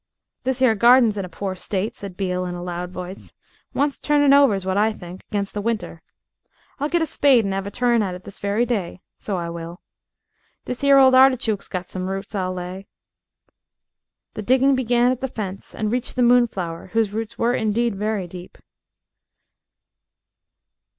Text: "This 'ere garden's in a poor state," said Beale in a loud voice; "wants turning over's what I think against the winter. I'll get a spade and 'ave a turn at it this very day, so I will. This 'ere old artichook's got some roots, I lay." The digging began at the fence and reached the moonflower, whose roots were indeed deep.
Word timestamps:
"This 0.45 0.63
'ere 0.63 0.73
garden's 0.73 1.19
in 1.19 1.25
a 1.25 1.29
poor 1.29 1.53
state," 1.55 1.93
said 1.93 2.17
Beale 2.17 2.45
in 2.47 2.55
a 2.55 2.63
loud 2.63 2.89
voice; 2.89 3.33
"wants 3.75 3.99
turning 3.99 4.33
over's 4.33 4.65
what 4.65 4.75
I 4.75 4.91
think 4.91 5.23
against 5.29 5.53
the 5.53 5.61
winter. 5.61 6.01
I'll 6.79 6.89
get 6.89 7.03
a 7.03 7.05
spade 7.05 7.45
and 7.45 7.53
'ave 7.53 7.67
a 7.67 7.71
turn 7.71 8.01
at 8.01 8.15
it 8.15 8.23
this 8.23 8.39
very 8.39 8.65
day, 8.65 9.01
so 9.19 9.37
I 9.37 9.51
will. 9.51 9.79
This 10.65 10.83
'ere 10.83 10.97
old 10.97 11.13
artichook's 11.13 11.67
got 11.67 11.91
some 11.91 12.07
roots, 12.09 12.33
I 12.33 12.47
lay." 12.47 12.87
The 14.33 14.41
digging 14.41 14.73
began 14.73 15.11
at 15.11 15.21
the 15.21 15.27
fence 15.27 15.75
and 15.75 15.91
reached 15.91 16.15
the 16.15 16.23
moonflower, 16.23 16.87
whose 16.93 17.13
roots 17.13 17.37
were 17.37 17.53
indeed 17.53 17.99
deep. 18.31 18.57